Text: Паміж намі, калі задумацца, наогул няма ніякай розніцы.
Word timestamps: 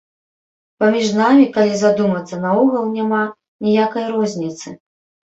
Паміж 0.83 1.07
намі, 1.17 1.43
калі 1.57 1.75
задумацца, 1.81 2.39
наогул 2.45 2.87
няма 2.93 3.19
ніякай 3.67 4.07
розніцы. 4.15 4.67